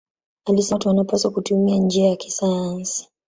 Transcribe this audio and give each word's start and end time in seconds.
Alisema 0.45 0.75
watu 0.75 0.87
wanapaswa 0.87 1.31
kutumia 1.31 1.77
njia 1.77 2.09
ya 2.09 2.15
kisayansi. 2.15 3.09